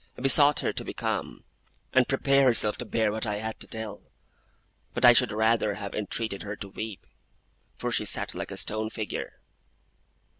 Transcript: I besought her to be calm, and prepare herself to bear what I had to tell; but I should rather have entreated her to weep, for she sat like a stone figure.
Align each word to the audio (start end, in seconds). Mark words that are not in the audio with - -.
I 0.17 0.21
besought 0.21 0.61
her 0.61 0.73
to 0.73 0.83
be 0.83 0.95
calm, 0.95 1.43
and 1.93 2.07
prepare 2.07 2.45
herself 2.45 2.75
to 2.79 2.85
bear 2.85 3.11
what 3.11 3.27
I 3.27 3.35
had 3.35 3.59
to 3.59 3.67
tell; 3.67 4.01
but 4.95 5.05
I 5.05 5.13
should 5.13 5.31
rather 5.31 5.75
have 5.75 5.93
entreated 5.93 6.41
her 6.41 6.55
to 6.55 6.69
weep, 6.69 7.05
for 7.77 7.91
she 7.91 8.05
sat 8.05 8.33
like 8.33 8.49
a 8.49 8.57
stone 8.57 8.89
figure. 8.89 9.33